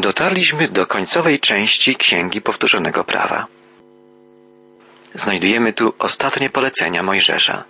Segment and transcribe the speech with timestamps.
[0.00, 3.46] Dotarliśmy do końcowej części Księgi Powtórzonego Prawa.
[5.14, 7.64] Znajdujemy tu ostatnie polecenia Mojżesza.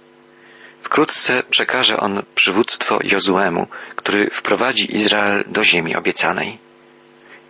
[0.82, 3.66] Wkrótce przekaże on przywództwo Jozuemu,
[3.96, 6.58] który wprowadzi Izrael do ziemi obiecanej.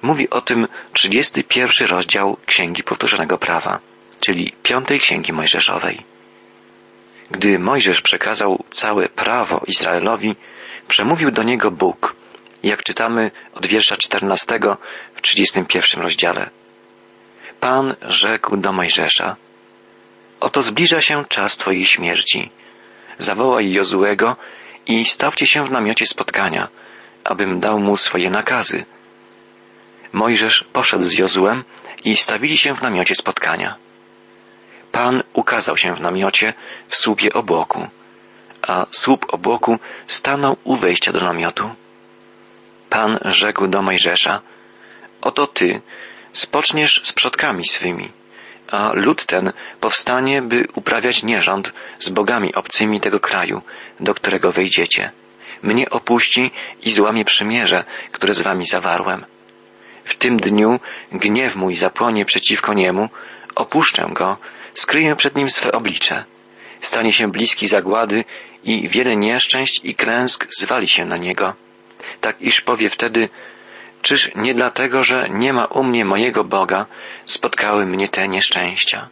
[0.02, 3.78] Mówi o tym 31 rozdział Księgi Powtórzonego Prawa,
[4.20, 6.02] czyli piątej Księgi Mojżeszowej.
[7.30, 10.36] Gdy Mojżesz przekazał całe prawo Izraelowi,
[10.88, 12.19] przemówił do niego Bóg,
[12.62, 14.58] jak czytamy od wiersza 14
[15.14, 16.50] w 31 rozdziale.
[17.60, 19.36] Pan rzekł do Mojżesza,
[20.40, 22.50] Oto zbliża się czas Twojej śmierci.
[23.18, 24.36] Zawołaj Jozuego
[24.86, 26.68] i stawcie się w namiocie spotkania,
[27.24, 28.84] abym dał mu swoje nakazy.
[30.12, 31.64] Mojżesz poszedł z Jozuem
[32.04, 33.76] i stawili się w namiocie spotkania.
[34.92, 36.54] Pan ukazał się w namiocie
[36.88, 37.88] w słupie obłoku,
[38.62, 41.70] a słup obłoku stanął u wejścia do namiotu.
[42.90, 44.40] Pan rzekł do Mojżesza,
[45.20, 45.80] oto ty
[46.32, 48.12] spoczniesz z przodkami swymi,
[48.70, 53.62] a lud ten powstanie, by uprawiać nierząd z bogami obcymi tego kraju,
[54.00, 55.12] do którego wejdziecie.
[55.62, 56.50] Mnie opuści
[56.82, 59.24] i złamie przymierze, które z wami zawarłem.
[60.04, 60.80] W tym dniu
[61.12, 63.08] gniew mój zapłonie przeciwko niemu,
[63.54, 64.36] opuszczę go,
[64.74, 66.24] skryję przed nim swe oblicze.
[66.80, 68.24] Stanie się bliski zagłady
[68.64, 71.54] i wiele nieszczęść i klęsk zwali się na niego.
[72.20, 73.28] Tak iż powie wtedy,
[74.02, 76.86] czyż nie dlatego, że nie ma u mnie mojego Boga,
[77.26, 79.08] spotkały mnie te nieszczęścia?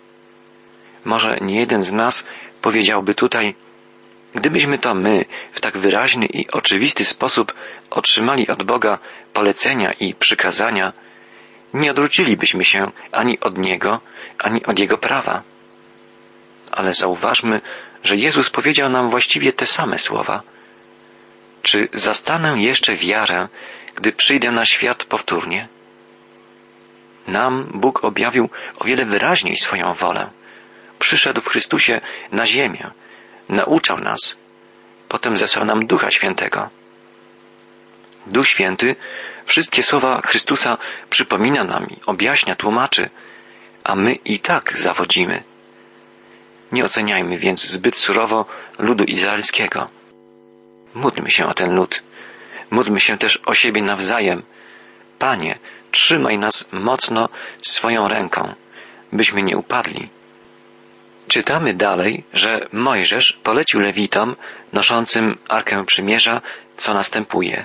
[1.04, 2.26] Może nie jeden z nas
[2.62, 3.54] powiedziałby tutaj,
[4.34, 7.54] gdybyśmy to my w tak wyraźny i oczywisty sposób
[7.90, 8.98] otrzymali od Boga
[9.32, 10.92] polecenia i przykazania,
[11.74, 14.00] nie odwrócilibyśmy się ani od Niego,
[14.38, 15.42] ani od Jego prawa.
[16.72, 17.60] Ale zauważmy,
[18.04, 20.42] że Jezus powiedział nam właściwie te same słowa.
[21.68, 23.48] Czy zastanę jeszcze wiarę,
[23.94, 25.68] gdy przyjdę na świat powtórnie?
[27.26, 30.30] Nam Bóg objawił o wiele wyraźniej swoją wolę.
[30.98, 32.00] Przyszedł w Chrystusie
[32.32, 32.90] na ziemię,
[33.48, 34.36] nauczał nas,
[35.08, 36.68] potem zesłał nam Ducha Świętego.
[38.26, 38.96] Duch Święty
[39.44, 40.78] wszystkie słowa Chrystusa
[41.10, 43.10] przypomina nam, objaśnia, tłumaczy,
[43.84, 45.42] a my i tak zawodzimy.
[46.72, 48.46] Nie oceniajmy więc zbyt surowo
[48.78, 49.97] ludu izraelskiego.
[50.94, 52.02] Módlmy się o ten lud.
[52.70, 54.42] Módlmy się też o siebie nawzajem.
[55.18, 55.58] Panie,
[55.90, 57.28] trzymaj nas mocno
[57.62, 58.54] swoją ręką,
[59.12, 60.08] byśmy nie upadli.
[61.28, 64.36] Czytamy dalej, że Mojżesz polecił Lewitom
[64.72, 66.40] noszącym Arkę Przymierza,
[66.76, 67.64] co następuje.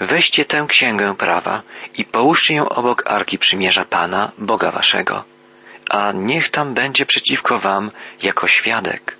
[0.00, 1.62] Weźcie tę księgę prawa
[1.96, 5.24] i połóżcie ją obok Arki Przymierza Pana, Boga Waszego,
[5.90, 7.90] a niech tam będzie przeciwko Wam
[8.22, 9.17] jako świadek.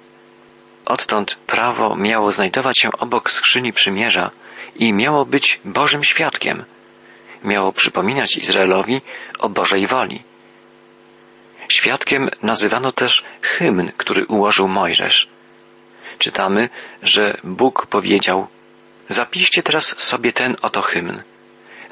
[0.88, 4.30] Odtąd prawo miało znajdować się obok skrzyni przymierza
[4.76, 6.64] i miało być Bożym świadkiem.
[7.44, 9.00] Miało przypominać Izraelowi
[9.38, 10.22] o Bożej woli.
[11.68, 15.28] Świadkiem nazywano też hymn, który ułożył Mojżesz.
[16.18, 16.68] Czytamy,
[17.02, 18.46] że Bóg powiedział:
[19.08, 21.22] Zapiszcie teraz sobie ten oto hymn.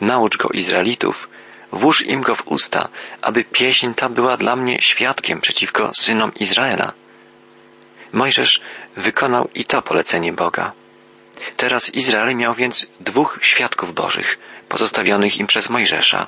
[0.01, 1.29] Naucz go Izraelitów,
[1.73, 2.89] włóż im go w usta,
[3.23, 6.93] aby pieśń ta była dla mnie świadkiem przeciwko synom Izraela.
[8.13, 8.61] Mojżesz
[8.97, 10.73] wykonał i to polecenie Boga.
[11.57, 16.27] Teraz Izrael miał więc dwóch świadków bożych, pozostawionych im przez Mojżesza.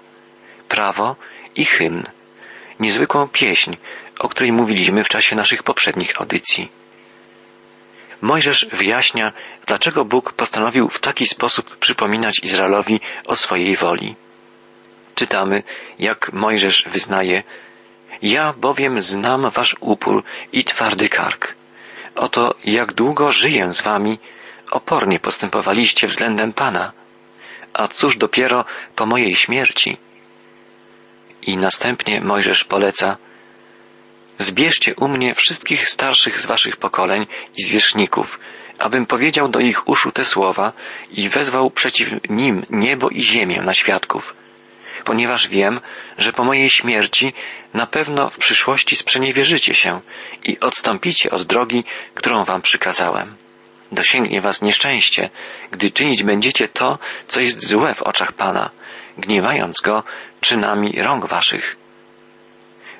[0.69, 1.17] Prawo
[1.57, 2.05] i hymn.
[2.81, 3.77] Niezwykłą pieśń,
[4.19, 6.71] o której mówiliśmy w czasie naszych poprzednich audycji.
[8.21, 9.33] Mojżesz wyjaśnia,
[9.67, 14.17] dlaczego Bóg postanowił w taki sposób przypominać Izraelowi o swojej woli.
[15.15, 15.63] Czytamy,
[15.99, 17.43] jak Mojżesz wyznaje,
[18.23, 21.58] ja bowiem znam wasz upór i twardy kark.
[22.19, 24.19] Oto jak długo żyję z wami,
[24.71, 26.93] opornie postępowaliście względem Pana.
[27.73, 28.65] A cóż dopiero
[28.97, 29.97] po mojej śmierci?
[31.43, 33.17] I następnie Mojżesz poleca,
[34.39, 38.39] Zbierzcie u mnie wszystkich starszych z waszych pokoleń i zwierzchników,
[38.79, 40.73] abym powiedział do ich uszu te słowa
[41.11, 44.35] i wezwał przeciw nim niebo i ziemię na świadków.
[45.05, 45.81] Ponieważ wiem,
[46.19, 47.33] że po mojej śmierci
[47.75, 50.01] na pewno w przyszłości sprzeniewierzycie się
[50.45, 51.85] i odstąpicie od drogi,
[52.15, 53.37] którą wam przykazałem.
[53.93, 55.31] Dosięgnie was nieszczęście,
[55.71, 58.71] gdy czynić będziecie to, co jest złe w oczach Pana,
[59.19, 60.03] gniewając go
[60.41, 61.77] czynami rąk waszych.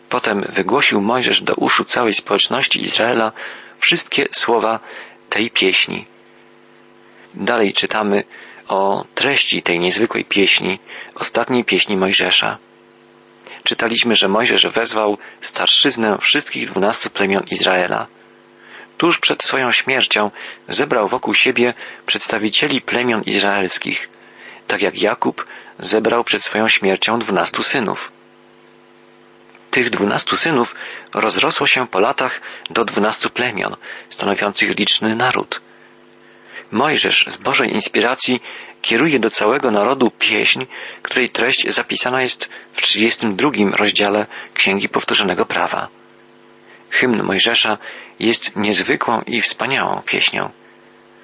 [0.09, 3.33] Potem wygłosił Mojżesz do uszu całej społeczności Izraela
[3.79, 4.81] wszystkie słowa
[5.29, 6.05] tej pieśni.
[7.35, 8.25] Dalej czytamy
[8.69, 10.79] o treści tej niezwykłej pieśni,
[11.15, 12.59] ostatniej pieśni Mojżesza.
[13.63, 18.07] Czytaliśmy, że Mojżesz wezwał starszyznę wszystkich dwunastu plemion Izraela.
[18.99, 20.31] Tuż przed swoją śmiercią
[20.69, 21.75] zebrał wokół siebie
[22.07, 24.09] przedstawicieli plemion izraelskich,
[24.67, 25.47] tak jak Jakub
[25.79, 28.13] zebrał przed swoją śmiercią dwunastu synów.
[29.71, 30.75] Tych dwunastu synów
[31.15, 32.41] rozrosło się po latach
[32.71, 33.77] do dwunastu plemion,
[34.09, 35.61] stanowiących liczny naród.
[36.73, 38.41] Mojżesz z Bożej inspiracji
[38.83, 40.65] kieruje do całego narodu pieśń,
[41.03, 45.89] której treść zapisana jest w 32 rozdziale Księgi Powtórzonego Prawa.
[46.91, 47.79] Hymn Mojżesza
[48.21, 50.51] jest niezwykłą i wspaniałą pieśnią.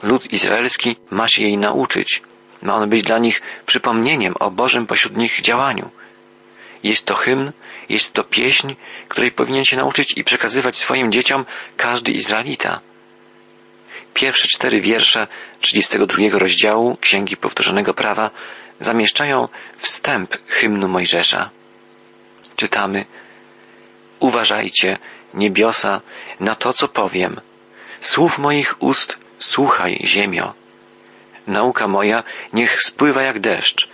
[0.02, 2.22] Lud izraelski ma się jej nauczyć.
[2.62, 5.90] Ma on być dla nich przypomnieniem o Bożym pośród nich działaniu.
[6.82, 7.52] Jest to hymn,
[7.88, 8.74] jest to pieśń,
[9.08, 11.44] której powinien się nauczyć i przekazywać swoim dzieciom
[11.76, 12.80] każdy Izraelita.
[14.14, 15.26] Pierwsze cztery wiersze
[15.60, 18.30] 32 rozdziału Księgi Powtórzonego Prawa
[18.80, 21.50] zamieszczają wstęp hymnu Mojżesza.
[22.56, 23.04] Czytamy
[24.20, 24.98] Uważajcie,
[25.34, 26.00] niebiosa,
[26.40, 27.40] na to, co powiem.
[28.00, 30.54] Słów moich ust słuchaj, ziemio.
[31.46, 32.22] Nauka moja
[32.52, 33.88] niech spływa jak deszcz,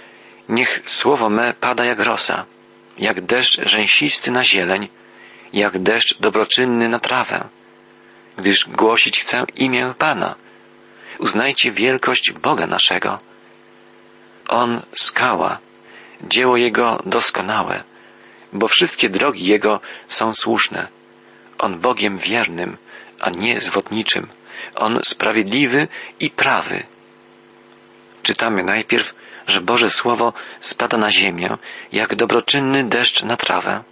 [0.49, 2.45] niech słowo me pada jak rosa,
[2.99, 4.89] jak deszcz rzęsisty na zieleń,
[5.53, 7.49] jak deszcz dobroczynny na trawę
[8.41, 10.35] gdyż głosić chcę imię Pana.
[11.19, 13.19] Uznajcie wielkość Boga naszego.
[14.49, 15.59] On skała,
[16.23, 17.83] dzieło Jego doskonałe,
[18.53, 20.89] bo wszystkie drogi Jego są słuszne.
[21.59, 22.77] On Bogiem wiernym,
[23.21, 24.29] a nie zwodniczym.
[24.75, 25.89] On sprawiedliwy
[26.21, 26.83] i prawy.
[28.23, 29.15] Czytamy najpierw,
[29.47, 31.59] że Boże Słowo spada na ziemię,
[31.93, 33.83] jak dobroczynny deszcz na trawę.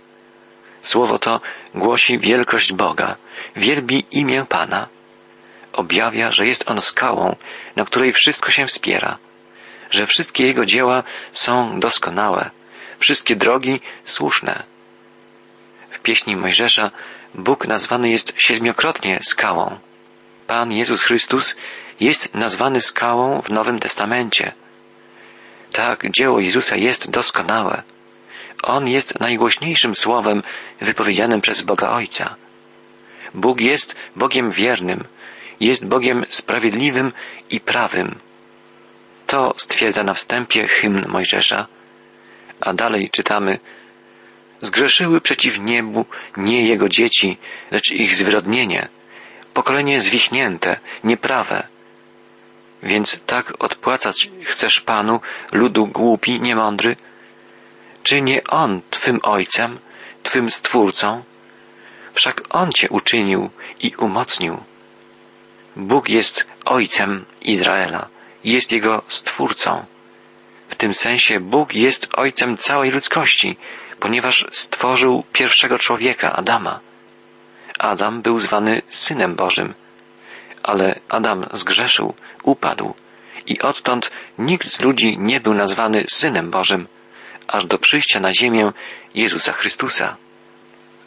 [0.80, 1.40] Słowo to
[1.74, 3.16] głosi wielkość Boga,
[3.56, 4.88] wielbi imię Pana,
[5.72, 7.36] objawia, że jest On skałą,
[7.76, 9.18] na której wszystko się wspiera,
[9.90, 11.02] że wszystkie Jego dzieła
[11.32, 12.50] są doskonałe,
[12.98, 14.62] wszystkie drogi słuszne.
[15.90, 16.90] W pieśni Mojżesza
[17.34, 19.78] Bóg nazwany jest siedmiokrotnie skałą.
[20.46, 21.56] Pan Jezus Chrystus
[22.00, 24.52] jest nazwany skałą w Nowym Testamencie.
[25.72, 27.82] Tak, dzieło Jezusa jest doskonałe.
[28.62, 30.42] On jest najgłośniejszym słowem
[30.80, 32.36] wypowiedzianym przez Boga Ojca.
[33.34, 35.04] Bóg jest Bogiem wiernym,
[35.60, 37.12] jest Bogiem sprawiedliwym
[37.50, 38.18] i prawym.
[39.26, 41.66] To stwierdza na wstępie hymn Mojżesza.
[42.60, 43.58] A dalej czytamy
[44.60, 46.06] Zgrzeszyły przeciw niebu
[46.36, 47.38] nie jego dzieci,
[47.70, 48.88] lecz ich zwyrodnienie,
[49.54, 51.66] pokolenie zwichnięte, nieprawe.
[52.82, 55.20] Więc tak odpłacać chcesz Panu,
[55.52, 56.96] ludu głupi, niemądry,
[58.08, 59.78] czy nie On Twym Ojcem,
[60.22, 61.22] Twym Stwórcą?
[62.12, 63.50] Wszak On Cię uczynił
[63.80, 64.64] i umocnił.
[65.76, 68.08] Bóg jest Ojcem Izraela,
[68.44, 69.84] jest Jego Stwórcą.
[70.68, 73.56] W tym sensie Bóg jest Ojcem całej ludzkości,
[74.00, 76.80] ponieważ stworzył pierwszego człowieka, Adama.
[77.78, 79.74] Adam był zwany Synem Bożym,
[80.62, 82.94] ale Adam zgrzeszył, upadł
[83.46, 86.88] i odtąd nikt z ludzi nie był nazwany Synem Bożym,
[87.48, 88.72] aż do przyjścia na ziemię
[89.14, 90.16] Jezusa Chrystusa.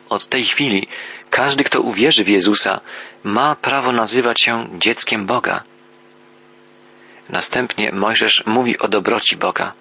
[0.09, 0.87] Od tej chwili
[1.29, 2.81] każdy, kto uwierzy w Jezusa,
[3.23, 5.63] ma prawo nazywać się dzieckiem Boga.
[7.29, 9.73] Następnie Mojżesz mówi o dobroci Boga,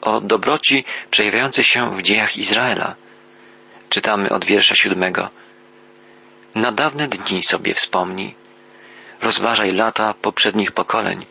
[0.00, 2.94] o dobroci przejawiającej się w dziejach Izraela.
[3.88, 5.30] Czytamy od wiersza siódmego.
[6.54, 8.34] Na dawne dni sobie wspomnij.
[9.22, 11.26] Rozważaj lata poprzednich pokoleń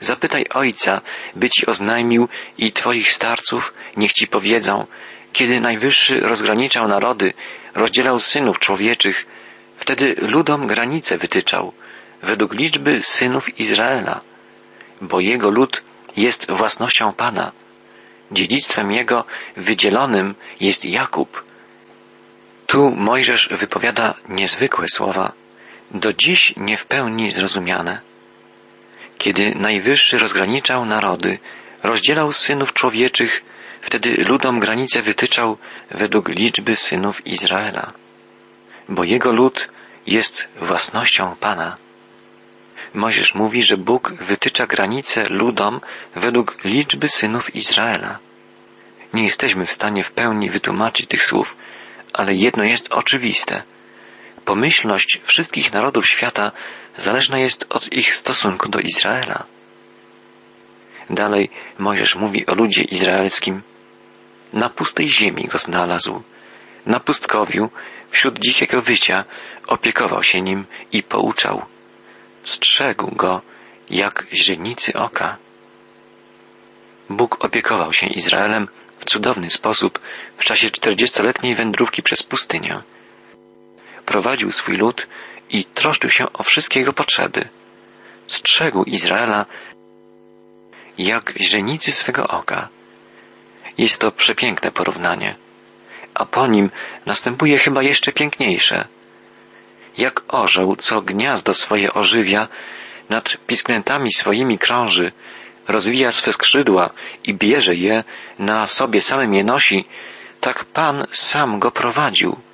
[0.00, 1.00] Zapytaj ojca,
[1.36, 4.86] by ci oznajmił i twoich starców niech ci powiedzą,
[5.32, 7.32] kiedy Najwyższy rozgraniczał narody,
[7.74, 9.26] rozdzielał synów człowieczych,
[9.76, 11.72] wtedy ludom granice wytyczał,
[12.22, 14.20] według liczby synów Izraela,
[15.00, 15.82] bo jego lud
[16.16, 17.52] jest własnością Pana.
[18.32, 19.24] Dziedzictwem jego
[19.56, 21.44] wydzielonym jest Jakub.
[22.66, 25.32] Tu Mojżesz wypowiada niezwykłe słowa,
[25.90, 28.09] do dziś nie w pełni zrozumiane
[29.20, 31.38] kiedy Najwyższy rozgraniczał narody,
[31.82, 33.42] rozdzielał synów człowieczych,
[33.80, 35.58] wtedy ludom granice wytyczał
[35.90, 37.92] według liczby synów Izraela,
[38.88, 39.68] bo jego lud
[40.06, 41.76] jest własnością Pana.
[42.94, 45.80] Mojżesz mówi, że Bóg wytycza granice ludom
[46.14, 48.18] według liczby synów Izraela.
[49.14, 51.56] Nie jesteśmy w stanie w pełni wytłumaczyć tych słów,
[52.12, 53.62] ale jedno jest oczywiste–
[54.50, 56.52] Pomyślność wszystkich narodów świata
[56.98, 59.44] zależna jest od ich stosunku do Izraela.
[61.10, 63.62] Dalej Mojżesz mówi o ludzie izraelskim.
[64.52, 66.22] Na pustej ziemi go znalazł.
[66.86, 67.70] Na pustkowiu,
[68.10, 69.24] wśród dzikiego wycia,
[69.66, 71.62] opiekował się nim i pouczał.
[72.44, 73.42] Strzegł go
[73.90, 75.36] jak źrenicy oka.
[77.10, 80.00] Bóg opiekował się Izraelem w cudowny sposób
[80.36, 82.82] w czasie czterdziestoletniej wędrówki przez pustynię
[84.10, 85.06] prowadził swój lud
[85.50, 87.48] i troszczył się o wszystkie jego potrzeby.
[88.26, 89.46] Strzegł Izraela
[90.98, 92.68] jak źrenicy swego oka.
[93.78, 95.36] Jest to przepiękne porównanie,
[96.14, 96.70] a po nim
[97.06, 98.84] następuje chyba jeszcze piękniejsze.
[99.98, 102.48] Jak orzeł, co gniazdo swoje ożywia,
[103.08, 105.12] nad piskniętami swoimi krąży,
[105.68, 106.90] rozwija swe skrzydła
[107.24, 108.04] i bierze je,
[108.38, 109.84] na sobie samym je nosi,
[110.40, 112.49] tak Pan sam go prowadził.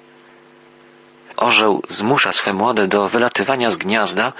[1.36, 4.32] Orzeł zmusza swe młode do wylatywania z gniazda,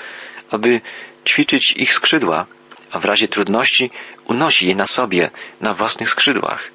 [0.50, 0.80] aby
[1.26, 2.46] ćwiczyć ich skrzydła,
[2.90, 3.90] a w razie trudności
[4.24, 6.70] unosi je na sobie, na własnych skrzydłach.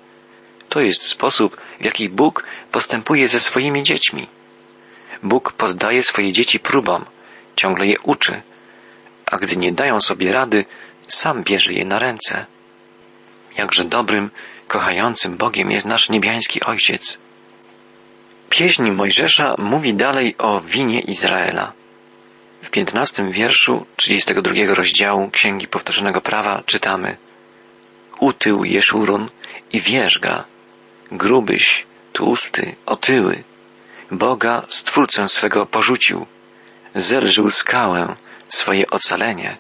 [0.70, 4.28] To jest sposób, w jaki Bóg postępuje ze swoimi dziećmi.
[5.24, 7.06] Bóg poddaje swoje dzieci próbom,
[7.56, 8.42] ciągle je uczy,
[9.26, 10.66] a gdy nie dają sobie rady,
[11.08, 12.46] sam bierze je na ręce.
[13.58, 14.30] Jakże dobrym,
[14.68, 17.18] kochającym Bogiem jest nasz niebiański Ojciec.
[18.52, 21.74] Pieśń Mojżesza mówi dalej o winie Izraela.
[22.62, 27.18] W piętnastym wierszu 32 rozdziału Księgi Powtórzonego Prawa czytamy
[28.20, 29.30] Utył Jeszurun
[29.74, 30.44] i wierzga,
[31.12, 33.44] grubyś, tłusty, otyły,
[34.12, 36.26] Boga Stwórcę swego porzucił,
[36.96, 38.16] zerżył skałę,
[38.48, 39.58] swoje ocalenie.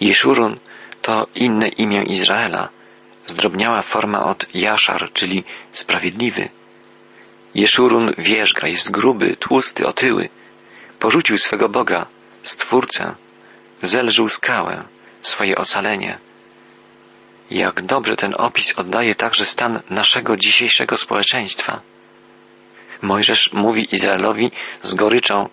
[0.00, 0.58] Jeszurun
[1.02, 2.68] to inne imię Izraela,
[3.26, 6.48] zdrobniała forma od Jaszar, czyli sprawiedliwy.
[7.54, 10.28] Jeszurun wierzga, jest gruby, tłusty, otyły.
[10.98, 12.06] Porzucił swego Boga,
[12.42, 13.14] Stwórcę,
[13.82, 14.84] zelżył skałę,
[15.20, 16.18] swoje ocalenie.
[17.50, 21.80] Jak dobrze ten opis oddaje także stan naszego dzisiejszego społeczeństwa.
[23.02, 24.50] Mojżesz mówi Izraelowi
[24.82, 25.48] z goryczą,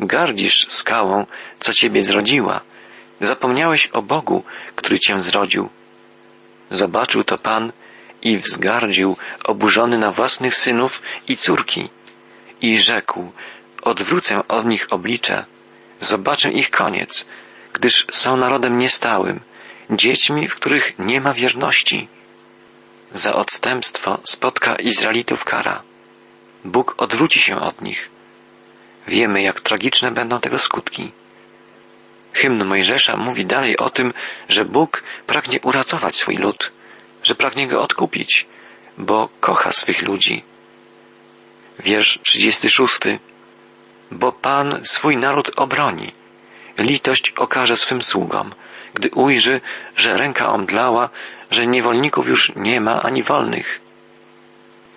[0.00, 1.26] gardzisz skałą,
[1.60, 2.60] co ciebie zrodziła.
[3.20, 4.44] Zapomniałeś o Bogu,
[4.76, 5.68] który cię zrodził.
[6.70, 7.72] Zobaczył to Pan
[8.24, 11.88] i wzgardził, oburzony na własnych synów i córki.
[12.62, 13.32] I rzekł,
[13.82, 15.44] odwrócę od nich oblicze,
[16.00, 17.26] zobaczę ich koniec,
[17.72, 19.40] gdyż są narodem niestałym,
[19.90, 22.08] dziećmi, w których nie ma wierności.
[23.12, 25.82] Za odstępstwo spotka Izraelitów kara.
[26.64, 28.10] Bóg odwróci się od nich.
[29.08, 31.12] Wiemy, jak tragiczne będą tego skutki.
[32.32, 34.12] Hymn Mojżesza mówi dalej o tym,
[34.48, 36.72] że Bóg pragnie uratować swój lud,
[37.24, 38.46] że pragnie go odkupić,
[38.98, 40.42] bo kocha swych ludzi.
[41.78, 42.98] Wiersz 36.
[44.10, 46.12] Bo Pan swój naród obroni,
[46.78, 48.54] litość okaże swym sługom,
[48.94, 49.60] gdy ujrzy,
[49.96, 51.08] że ręka omdlała,
[51.50, 53.80] że niewolników już nie ma ani wolnych.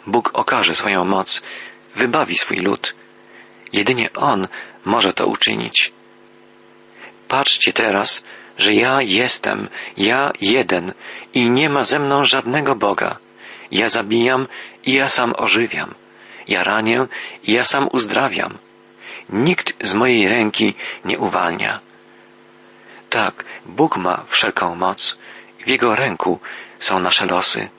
[0.07, 1.41] Bóg okaże swoją moc,
[1.95, 2.95] wybawi swój lud.
[3.73, 4.47] Jedynie On
[4.85, 5.91] może to uczynić.
[7.27, 8.23] Patrzcie teraz,
[8.57, 10.93] że ja jestem, ja jeden
[11.33, 13.17] i nie ma ze mną żadnego Boga.
[13.71, 14.47] Ja zabijam
[14.85, 15.95] i ja sam ożywiam.
[16.47, 17.07] Ja ranię
[17.43, 18.57] i ja sam uzdrawiam.
[19.29, 20.73] Nikt z mojej ręki
[21.05, 21.79] nie uwalnia.
[23.09, 25.17] Tak, Bóg ma wszelką moc.
[25.65, 26.39] W Jego ręku
[26.79, 27.69] są nasze losy.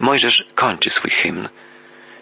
[0.00, 1.48] Mojżesz kończy swój hymn.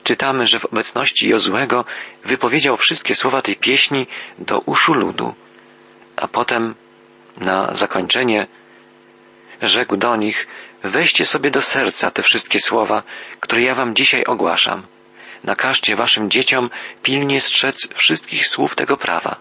[0.04, 1.84] Czytamy, że w obecności Jozłego
[2.24, 4.06] wypowiedział wszystkie słowa tej pieśni
[4.38, 5.34] do uszu ludu,
[6.16, 6.74] a potem
[7.36, 8.46] na zakończenie
[9.62, 10.46] rzekł do nich,
[10.82, 13.02] weźcie sobie do serca te wszystkie słowa,
[13.40, 14.82] które ja wam dzisiaj ogłaszam.
[15.44, 16.70] Nakażcie waszym dzieciom
[17.02, 19.36] pilnie strzec wszystkich słów tego prawa.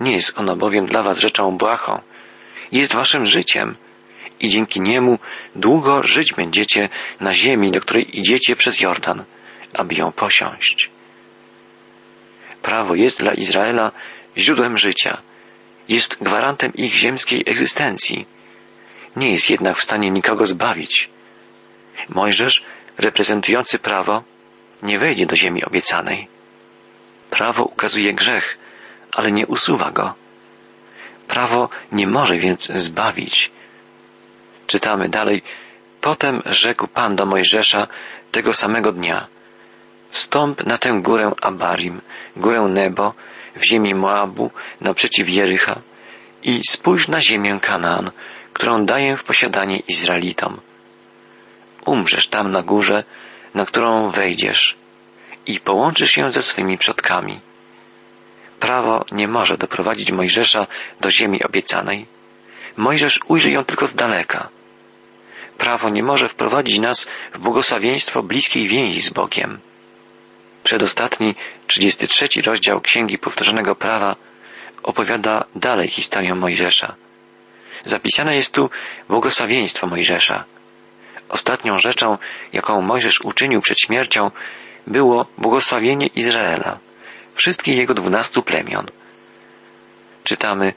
[0.00, 2.00] Nie jest ono bowiem dla was rzeczą błahą,
[2.72, 3.76] jest waszym życiem
[4.40, 5.18] i dzięki niemu
[5.54, 6.88] długo żyć będziecie
[7.20, 9.24] na ziemi, do której idziecie przez Jordan,
[9.74, 10.90] aby ją posiąść.
[12.62, 13.92] Prawo jest dla Izraela
[14.36, 15.22] źródłem życia,
[15.88, 18.26] jest gwarantem ich ziemskiej egzystencji.
[19.16, 21.10] Nie jest jednak w stanie nikogo zbawić.
[22.08, 22.64] Mojżesz,
[22.98, 24.22] reprezentujący prawo,
[24.82, 26.28] nie wejdzie do ziemi obiecanej.
[27.30, 28.58] Prawo ukazuje grzech,
[29.12, 30.14] ale nie usuwa go.
[31.28, 33.50] Prawo nie może więc zbawić.
[34.66, 35.42] Czytamy dalej.
[36.00, 37.86] Potem rzekł Pan do Mojżesza
[38.32, 39.26] tego samego dnia.
[40.08, 42.00] Wstąp na tę górę Abarim,
[42.36, 43.14] górę Nebo,
[43.58, 44.50] w ziemi Moabu,
[44.80, 45.80] naprzeciw Jericha
[46.42, 48.10] i spójrz na ziemię Kanaan,
[48.52, 50.60] którą daję w posiadanie Izraelitom.
[51.86, 53.04] Umrzesz tam na górze,
[53.54, 54.76] na którą wejdziesz
[55.46, 57.40] i połączysz się ze swymi przodkami.
[58.60, 60.66] Prawo nie może doprowadzić Mojżesza
[61.00, 62.06] do ziemi obiecanej.
[62.76, 64.48] Mojżesz ujrzy ją tylko z daleka.
[65.58, 69.60] Prawo nie może wprowadzić nas w błogosławieństwo bliskiej więzi z Bogiem.
[70.68, 71.34] Przedostatni,
[71.66, 74.16] 33 rozdział Księgi Powtórzonego Prawa
[74.82, 76.94] opowiada dalej historię Mojżesza.
[77.84, 78.70] Zapisane jest tu
[79.08, 80.44] błogosławieństwo Mojżesza.
[81.28, 82.18] Ostatnią rzeczą,
[82.52, 84.30] jaką Mojżesz uczynił przed śmiercią,
[84.86, 86.78] było błogosławienie Izraela,
[87.34, 88.86] wszystkich jego dwunastu plemion.
[90.24, 90.72] Czytamy,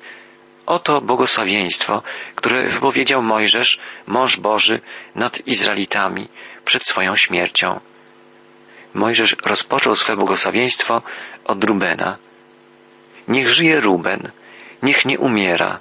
[0.66, 2.04] Oto błogosławieństwo,
[2.36, 4.82] które wypowiedział Mojżesz, mąż Boży,
[5.16, 6.30] nad Izraelitami
[6.66, 7.80] przed swoją śmiercią.
[8.94, 11.02] Mojżesz rozpoczął swe błogosławieństwo
[11.46, 12.18] od Rubena.
[13.28, 14.32] Niech żyje Ruben,
[14.84, 15.80] niech nie umiera,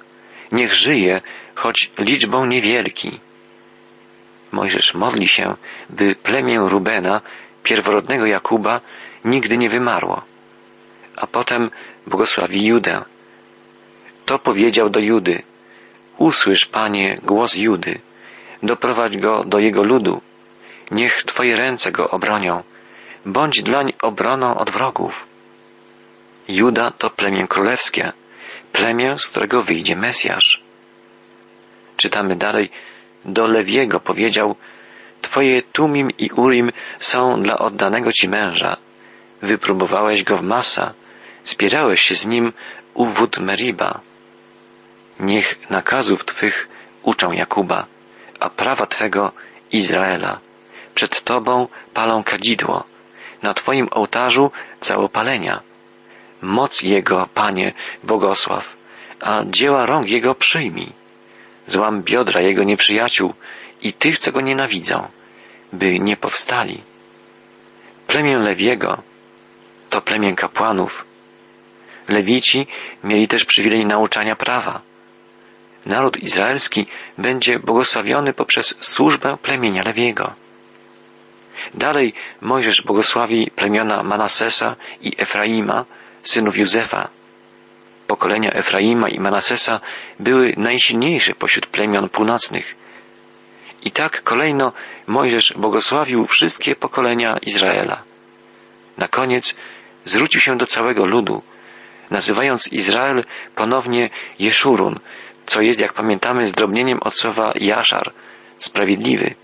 [0.51, 1.21] niech żyje,
[1.55, 3.19] choć liczbą niewielki.
[4.51, 5.55] Mojżesz modli się,
[5.89, 7.21] by plemię Rubena,
[7.63, 8.81] pierworodnego Jakuba,
[9.25, 10.21] nigdy nie wymarło.
[11.15, 11.71] A potem
[12.07, 13.01] błogosławi Judę.
[14.25, 15.43] To powiedział do Judy.
[16.17, 17.99] Usłysz, Panie, głos Judy.
[18.63, 20.21] Doprowadź go do jego ludu.
[20.91, 22.63] Niech Twoje ręce go obronią.
[23.25, 25.25] Bądź dlań obroną od wrogów.
[26.47, 28.13] Juda to plemię królewskie,
[28.71, 30.63] plemię, z którego wyjdzie Mesjasz.
[31.97, 32.69] Czytamy dalej,
[33.25, 34.55] do Lewiego powiedział,
[35.21, 38.77] Twoje Tumim i Urim są dla oddanego Ci męża.
[39.41, 40.93] Wypróbowałeś go w Masa,
[41.43, 42.53] spierałeś się z nim
[42.93, 43.99] u wód Meriba.
[45.19, 46.67] Niech nakazów Twych
[47.03, 47.85] uczą Jakuba,
[48.39, 49.31] a prawa Twego
[49.71, 50.39] Izraela.
[50.93, 52.83] Przed Tobą palą kadzidło,
[53.41, 55.61] na Twoim ołtarzu całopalenia.
[56.41, 58.75] Moc Jego, Panie, błogosław,
[59.19, 60.93] a dzieła rąk Jego przyjmij.
[61.67, 63.33] Złam biodra Jego nieprzyjaciół
[63.81, 65.07] i tych, co Go nienawidzą,
[65.73, 66.81] by nie powstali.
[68.07, 69.03] Plemię Lewiego
[69.89, 71.05] to plemię kapłanów.
[72.07, 72.67] Lewici
[73.03, 74.81] mieli też przywilej nauczania prawa.
[75.85, 76.85] Naród izraelski
[77.17, 80.33] będzie błogosławiony poprzez służbę plemienia Lewiego.
[81.73, 85.85] Dalej Mojżesz błogosławi plemiona Manasesa i Efraima,
[86.23, 87.09] synów Józefa.
[88.07, 89.79] Pokolenia Efraima i Manasesa
[90.19, 92.75] były najsilniejsze pośród plemion północnych.
[93.83, 94.73] I tak kolejno
[95.07, 98.03] Mojżesz błogosławił wszystkie pokolenia Izraela.
[98.97, 99.55] Na koniec
[100.05, 101.41] zwrócił się do całego ludu,
[102.09, 103.23] nazywając Izrael
[103.55, 104.09] ponownie
[104.39, 104.99] Jeszurun,
[105.45, 108.13] co jest, jak pamiętamy, zdrobnieniem od słowa Jaszar,
[108.59, 109.35] sprawiedliwy.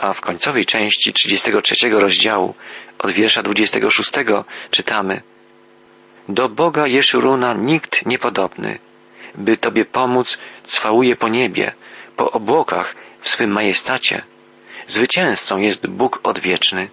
[0.00, 2.54] A w końcowej części 33 rozdziału,
[2.98, 4.12] od wiersza 26
[4.70, 5.22] czytamy
[6.28, 8.78] Do Boga Jeszuruna nikt niepodobny,
[9.34, 11.72] by Tobie pomóc, cwałuje po niebie,
[12.16, 14.22] po obłokach w swym majestacie.
[14.86, 16.88] Zwycięzcą jest Bóg odwieczny.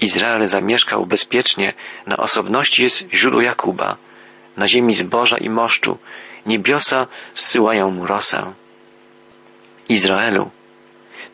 [0.00, 1.72] Izrael zamieszkał bezpiecznie,
[2.06, 3.96] na osobności jest źródło Jakuba,
[4.56, 5.98] na ziemi zboża i moszczu,
[6.46, 8.52] niebiosa zsyłają mu rosę.
[9.88, 10.50] Izraelu,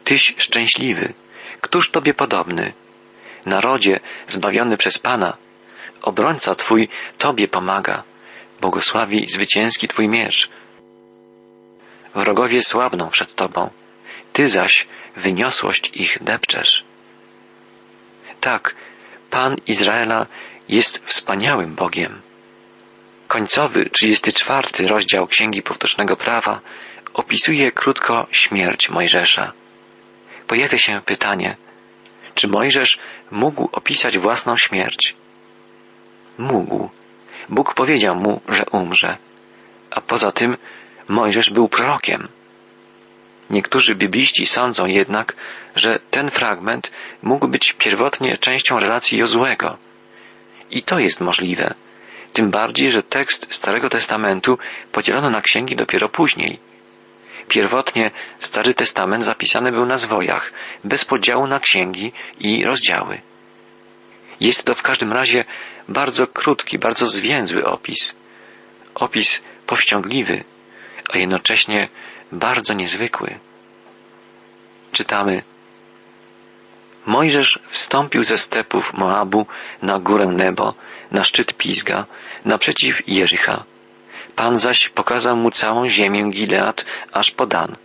[0.05, 1.13] Tyś szczęśliwy,
[1.61, 2.73] któż Tobie podobny?
[3.47, 5.37] Narodzie zbawiony przez Pana,
[6.03, 6.89] obrońca Twój
[7.19, 8.03] Tobie pomaga,
[8.61, 10.49] błogosławi zwycięski Twój miecz.
[12.15, 13.71] Wrogowie słabną przed Tobą,
[14.33, 14.87] Ty zaś
[15.17, 16.85] wyniosłość ich depczesz.
[18.41, 18.75] Tak,
[19.31, 20.27] Pan Izraela
[20.69, 22.21] jest wspaniałym Bogiem.
[23.29, 26.61] Końcowy, 34 rozdział Księgi Powtórzonego Prawa
[27.15, 29.53] opisuje krótko śmierć Mojżesza.
[30.47, 31.57] Pojawia się pytanie,
[32.35, 32.99] czy Mojżesz
[33.31, 35.15] mógł opisać własną śmierć?
[36.39, 36.91] Mógł.
[37.49, 39.17] Bóg powiedział mu, że umrze.
[39.91, 40.57] A poza tym
[41.09, 42.29] Mojżesz był prorokiem.
[43.51, 45.37] Niektórzy bibliści sądzą jednak,
[45.77, 49.79] że ten fragment mógł być pierwotnie częścią relacji Jozłego.
[50.71, 51.75] I to jest możliwe.
[52.33, 54.59] Tym bardziej, że tekst Starego Testamentu
[54.93, 56.59] podzielono na księgi dopiero później.
[57.53, 60.53] Pierwotnie Stary Testament zapisany był na zwojach,
[60.85, 63.21] bez podziału na księgi i rozdziały.
[64.41, 65.45] Jest to w każdym razie
[65.89, 68.15] bardzo krótki, bardzo zwięzły opis.
[68.95, 70.45] Opis powściągliwy,
[71.15, 71.89] a jednocześnie
[72.33, 73.39] bardzo niezwykły.
[74.93, 75.43] Czytamy
[77.07, 79.47] Mojżesz wstąpił ze stepów Moabu
[79.83, 80.75] na górę Nebo,
[81.11, 82.07] na szczyt Pizga,
[82.45, 83.65] naprzeciw Jericha.
[84.37, 87.77] Pan zaś pokazał mu całą ziemię Gilead aż po Dan,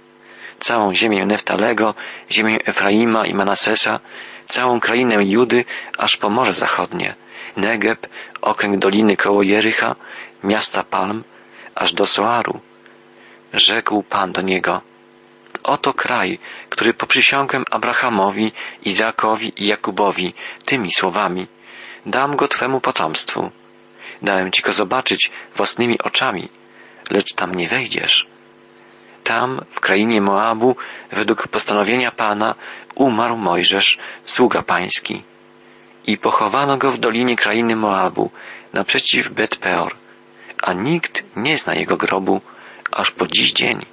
[0.59, 1.95] całą ziemię Neftalego,
[2.31, 3.99] ziemię Efraima i Manasesa,
[4.47, 5.65] całą krainę Judy
[5.97, 7.15] aż po Morze Zachodnie,
[7.57, 8.07] Negeb,
[8.41, 9.95] okręg doliny koło Jericha,
[10.43, 11.23] miasta Palm,
[11.75, 12.59] aż do Soaru.
[13.53, 14.81] Rzekł Pan do niego,
[15.63, 18.51] oto kraj, który poprzysiągłem Abrahamowi,
[18.83, 20.33] Izakowi i Jakubowi
[20.65, 21.47] tymi słowami,
[22.05, 23.51] dam go Twemu potomstwu.
[24.21, 26.49] Dałem Ci go zobaczyć własnymi oczami,
[27.11, 28.27] lecz tam nie wejdziesz.
[29.23, 30.75] Tam, w krainie Moabu,
[31.11, 32.55] według postanowienia Pana,
[32.95, 35.23] umarł Mojżesz, sługa pański.
[36.07, 38.31] I pochowano go w dolinie krainy Moabu,
[38.73, 39.95] naprzeciw Bet-peor,
[40.63, 42.41] a nikt nie zna jego grobu,
[42.91, 43.85] aż po dziś dzień.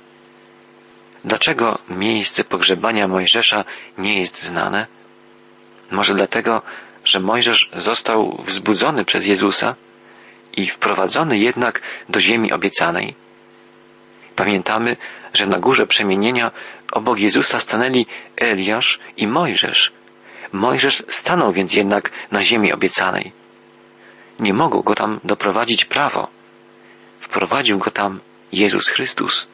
[1.25, 3.65] Dlaczego miejsce pogrzebania Mojżesza
[3.99, 4.87] nie jest znane?
[5.91, 6.63] Może dlatego,
[7.05, 9.75] że Mojżesz został wzbudzony przez Jezusa
[10.57, 13.15] i wprowadzony jednak do ziemi obiecanej.
[14.37, 14.97] Pamiętamy,
[15.35, 16.51] że na górze przemienienia
[16.93, 19.93] obok Jezusa stanęli Eliasz i Mojżesz.
[20.53, 23.33] Mojżesz stanął więc jednak na ziemi obiecanej.
[24.39, 26.29] Nie mogło go tam doprowadzić prawo.
[27.19, 28.21] Wprowadził go tam
[28.53, 29.47] Jezus Chrystus.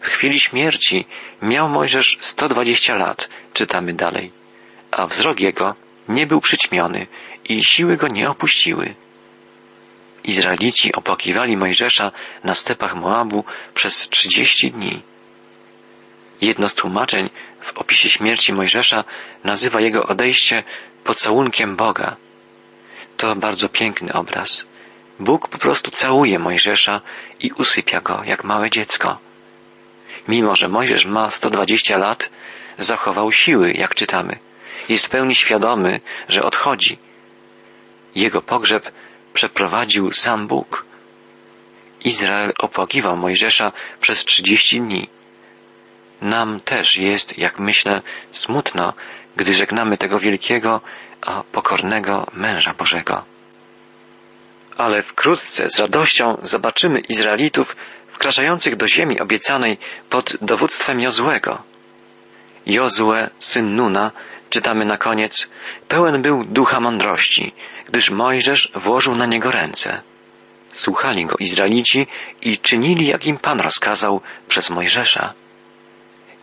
[0.00, 1.06] W chwili śmierci
[1.42, 4.32] miał Mojżesz 120 lat, czytamy dalej,
[4.90, 5.74] a wzrok jego
[6.08, 7.06] nie był przyćmiony
[7.44, 8.94] i siły go nie opuściły.
[10.24, 12.12] Izraelici opłakiwali Mojżesza
[12.44, 15.02] na stepach Moabu przez trzydzieści dni.
[16.40, 17.30] Jedno z tłumaczeń
[17.60, 19.04] w opisie śmierci Mojżesza
[19.44, 20.62] nazywa jego odejście
[21.04, 22.16] pocałunkiem Boga.
[23.16, 24.64] To bardzo piękny obraz.
[25.20, 27.00] Bóg po prostu całuje Mojżesza
[27.40, 29.18] i usypia go jak małe dziecko.
[30.28, 32.30] Mimo, że Mojżesz ma 120 lat,
[32.78, 34.38] zachował siły, jak czytamy.
[34.88, 36.98] Jest w pełni świadomy, że odchodzi.
[38.14, 38.92] Jego pogrzeb
[39.34, 40.84] przeprowadził sam Bóg.
[42.04, 45.08] Izrael opłakiwał Mojżesza przez trzydzieści dni.
[46.20, 48.92] Nam też jest, jak myślę, smutno,
[49.36, 50.80] gdy żegnamy tego wielkiego,
[51.20, 53.24] a pokornego męża Bożego.
[54.76, 57.76] Ale wkrótce z radością zobaczymy Izraelitów
[58.08, 59.78] wkraczających do ziemi obiecanej
[60.10, 61.69] pod dowództwem Jozłego.
[62.66, 64.10] Jozue, syn Nuna,
[64.50, 65.48] czytamy na koniec,
[65.88, 67.54] pełen był ducha mądrości,
[67.88, 70.02] gdyż Mojżesz włożył na niego ręce.
[70.72, 72.06] Słuchali go Izraelici
[72.42, 75.34] i czynili, jak im Pan rozkazał przez Mojżesza.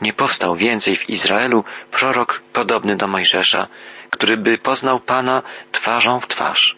[0.02, 3.68] Nie powstał więcej w Izraelu prorok podobny do Mojżesza,
[4.10, 6.76] który by poznał Pana twarzą w twarz,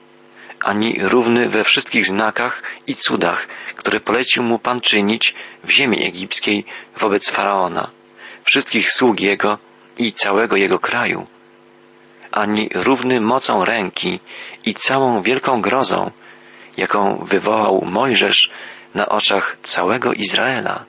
[0.59, 6.65] ani równy we wszystkich znakach i cudach, które polecił mu Pan czynić w ziemi egipskiej
[6.97, 7.89] wobec Faraona,
[8.49, 9.57] wszystkich sług jego
[9.97, 11.27] i całego jego kraju,
[12.31, 14.19] ani równy mocą ręki
[14.65, 16.11] i całą wielką grozą,
[16.77, 18.49] jaką wywołał Mojżesz
[18.95, 20.85] na oczach całego Izraela.